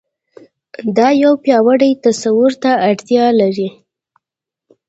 [0.97, 3.69] دا يو پياوړي تصور ته اړتيا لري.